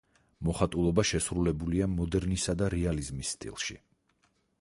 მოხატულობა 0.47 1.03
შესრულებულია 1.09 1.87
მოდერნისა 1.91 2.55
და 2.63 2.71
რეალიზმის 2.75 3.35
სტილში. 3.37 3.79